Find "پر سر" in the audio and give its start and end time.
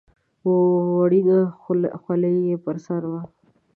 2.65-3.01